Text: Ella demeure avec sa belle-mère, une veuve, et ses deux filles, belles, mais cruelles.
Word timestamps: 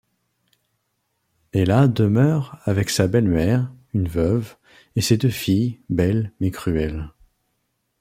Ella 1.53 1.87
demeure 1.87 2.57
avec 2.63 2.89
sa 2.89 3.05
belle-mère, 3.05 3.71
une 3.93 4.07
veuve, 4.07 4.55
et 4.95 5.01
ses 5.01 5.17
deux 5.17 5.29
filles, 5.29 5.79
belles, 5.89 6.33
mais 6.39 6.49
cruelles. 6.49 7.11